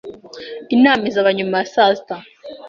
Inama 0.75 1.03
izaba 1.09 1.29
nyuma 1.37 1.55
ya 1.59 1.67
saa 1.73 1.91
sita. 1.97 2.15